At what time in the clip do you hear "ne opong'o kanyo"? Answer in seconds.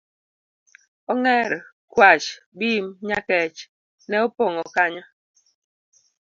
4.09-5.03